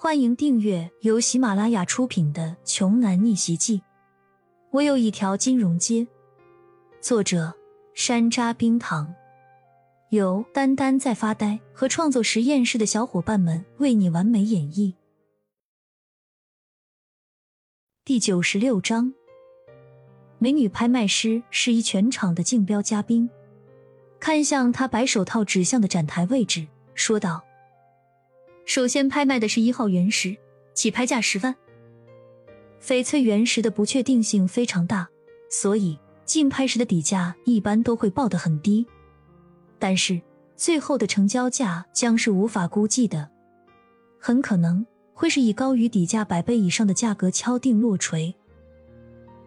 [0.00, 3.78] 欢迎订阅由喜马拉雅出品的《穷男逆袭记》。
[4.70, 6.06] 我有一条金融街。
[7.00, 7.52] 作者：
[7.94, 9.12] 山楂冰糖，
[10.10, 14.94] 由丹丹在发呆和创作实验室的小伙伴们为你完美演绎。
[18.04, 19.12] 第九十六章，
[20.38, 23.28] 美女拍卖师示意全场的竞标嘉宾
[24.20, 27.47] 看向他白手套指向的展台位置，说道。
[28.68, 30.36] 首先拍卖的是一号原石，
[30.74, 31.56] 起拍价十万。
[32.82, 35.08] 翡翠原石的不确定性非常大，
[35.48, 38.86] 所以竞拍时的底价一般都会报得很低。
[39.78, 40.20] 但是
[40.54, 43.30] 最后的成交价将是无法估计的，
[44.20, 48.34] 很可能会是以高于底价百倍以上的价格敲定落锤。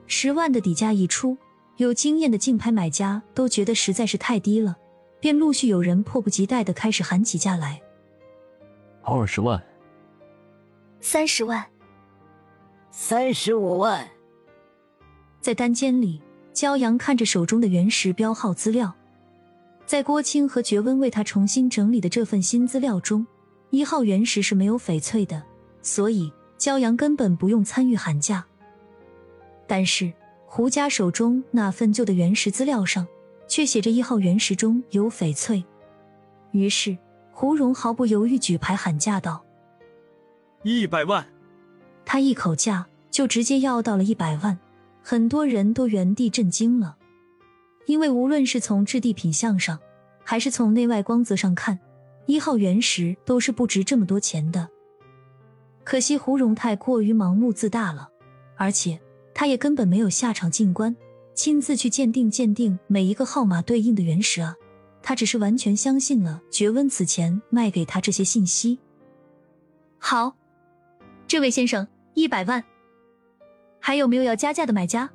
[0.07, 1.37] 十万的底价一出，
[1.77, 4.75] 有经验的竞拍买家都觉得实在是太低了，
[5.19, 7.79] 便陆续有人迫不及待的开始喊起价来。
[9.13, 9.61] 二十万，
[11.01, 11.65] 三十万，
[12.91, 14.07] 三十五万。
[15.41, 16.21] 在单间里，
[16.53, 18.95] 骄阳看着手中的原石标号资料，
[19.85, 23.27] 在郭青和觉温为他重新整理的这份新资料中，
[23.69, 25.43] 一号原石是没有翡翠的，
[25.81, 28.45] 所以骄阳根本不用参与喊价。
[29.67, 30.09] 但是
[30.45, 33.05] 胡家手中那份旧的原石资料上，
[33.45, 35.61] 却写着一号原石中有翡翠，
[36.51, 36.97] 于是。
[37.31, 39.43] 胡荣毫不犹豫举牌喊价道
[40.63, 41.25] ：“一百万！”
[42.05, 44.57] 他一口价就直接要到了一百万，
[45.01, 46.97] 很多人都原地震惊了，
[47.85, 49.79] 因为无论是从质地品相上，
[50.23, 51.79] 还是从内外光泽上看，
[52.25, 54.67] 一号原石都是不值这么多钱的。
[55.83, 58.09] 可惜胡荣太过于盲目自大了，
[58.55, 58.99] 而且
[59.33, 60.95] 他也根本没有下场进关，
[61.33, 64.55] 亲自去鉴定鉴定每一个号码对应的原石啊。
[65.03, 68.77] 他只是完全相信了觉温此前卖给他这些信息。
[69.97, 70.35] 好，
[71.27, 72.63] 这位先生，一百万，
[73.79, 75.09] 还有没有要加价的买家？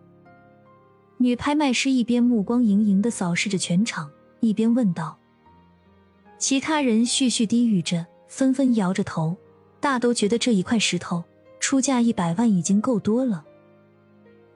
[1.18, 4.10] 女拍卖师一边目光盈盈的扫视着全场，
[4.40, 5.18] 一边问道。
[6.38, 9.36] 其他人絮絮低语着，纷纷摇着头，
[9.80, 11.24] 大都觉得这一块石头
[11.58, 13.44] 出价一百万已经够多了。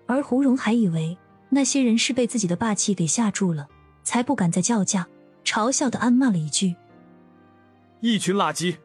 [0.06, 1.16] 而胡蓉还以为
[1.48, 3.66] 那些人是被自己的霸气给吓住了，
[4.02, 5.08] 才不敢再叫价。
[5.50, 6.76] 嘲笑的暗骂了一句
[7.98, 8.76] ：“一群垃圾。”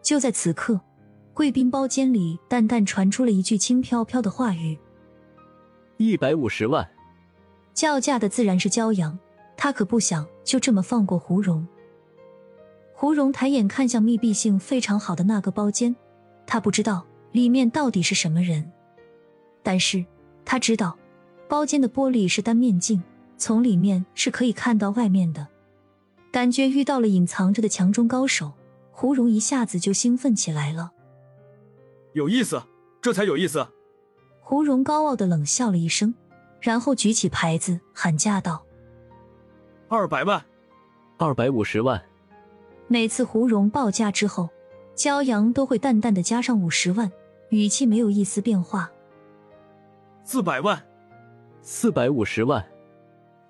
[0.00, 0.80] 就在此刻，
[1.34, 4.78] 贵宾包间里淡淡传出了一句轻飘飘的话语
[5.98, 6.88] ：“一百五十万。”
[7.74, 9.18] 叫价的自然是骄阳，
[9.56, 11.66] 他可不想就这么放过胡蓉。
[12.94, 15.96] 胡蓉抬眼看向密闭性非常好的那个包间，
[16.46, 18.70] 他不知道里面到底是什么人，
[19.64, 20.04] 但是
[20.44, 20.96] 他知道
[21.48, 23.02] 包间的玻璃是单面镜，
[23.36, 25.44] 从里面是可以看到外面的。
[26.30, 28.52] 感觉遇到了隐藏着的强中高手，
[28.90, 30.92] 胡荣一下子就兴奋起来了。
[32.12, 32.62] 有意思，
[33.00, 33.66] 这才有意思。
[34.40, 36.14] 胡荣高傲的冷笑了一声，
[36.60, 38.64] 然后举起牌子喊价道
[39.88, 40.44] ：“二百万，
[41.16, 42.02] 二百五十万。”
[42.88, 44.48] 每次胡荣报价之后，
[44.96, 47.12] 骄阳都会淡淡的加上五十万，
[47.50, 48.90] 语气没有一丝变化。
[50.24, 50.82] 四百万，
[51.60, 52.66] 四百五十万，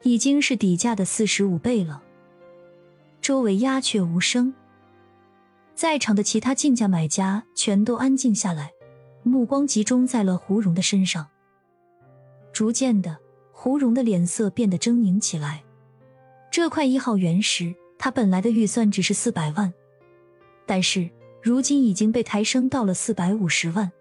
[0.02, 2.02] 已经是底价的四十五倍了。
[3.28, 4.54] 周围鸦雀无声，
[5.74, 8.72] 在场的其他竞价买家全都安静下来，
[9.22, 11.28] 目光集中在了胡荣的身上。
[12.54, 13.18] 逐渐的，
[13.52, 15.62] 胡荣的脸色变得狰狞起来。
[16.50, 19.74] 这块一号原石，他本来的预算只是四百万，
[20.64, 21.10] 但是
[21.42, 23.92] 如今已经被抬升到了四百五十万。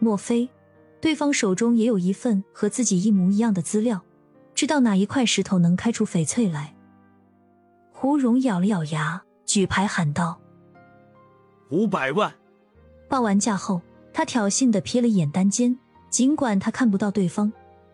[0.00, 0.48] 莫非
[1.00, 4.02] 对方手中也有一份和自己一模一样的资料，
[4.52, 6.74] 知道哪一块石头能开出翡翠来？
[8.02, 10.40] 胡荣咬了咬牙，举牌喊道
[11.70, 12.34] ：“五百万！”
[13.08, 13.80] 报完价后，
[14.12, 15.78] 他挑衅的瞥了一眼单间，
[16.10, 17.52] 尽管他看不到对方，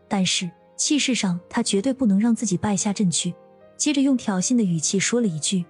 [0.09, 3.35] 但是气势上他绝对不能让自己败下阵去。
[3.77, 5.67] 接着用挑衅的语气说了一句：“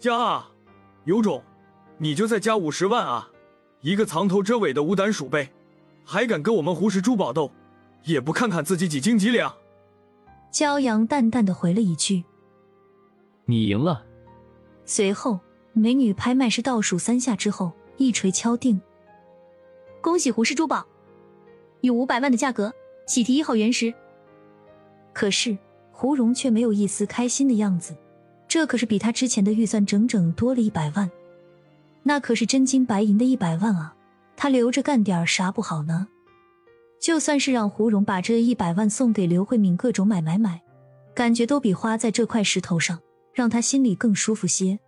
[0.00, 0.50] 加啊，
[1.04, 1.40] 有种，
[1.98, 3.30] 你就再加五十万啊！
[3.82, 5.50] 一个藏头遮尾的无胆鼠辈，
[6.04, 7.52] 还敢跟我们胡氏珠宝斗，
[8.02, 9.54] 也不看看自己几斤几两！”
[10.52, 12.24] 骄阳淡淡的回了一句。
[13.46, 14.04] 你赢了。
[14.84, 15.40] 随后，
[15.72, 18.80] 美女拍卖师倒数三下之后，一锤敲定。
[20.00, 20.86] 恭喜胡氏珠宝，
[21.80, 22.72] 以五百万的价格
[23.06, 23.92] 喜提一号原石。
[25.12, 25.56] 可是
[25.90, 27.96] 胡荣却没有一丝开心的样子，
[28.48, 31.10] 这可是比他之前的预算整整多了一百万，
[32.02, 33.94] 那可是真金白银的一百万啊！
[34.36, 36.08] 他留着干点啥不好呢？
[37.00, 40.60] 就算是让胡荣把这一百万送给刘慧敏，各种买买买，
[41.14, 42.98] 感觉都比花在这块石头上。
[43.34, 44.78] 让他心里更舒服些。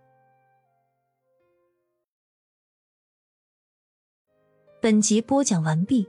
[4.79, 6.07] 本集播讲完毕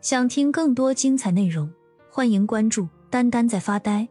[0.00, 1.70] 想听更多精彩内容
[2.10, 4.08] 欢迎关注丹丹在发呆